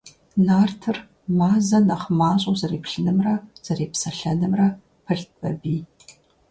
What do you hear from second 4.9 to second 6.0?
пылът Бабий.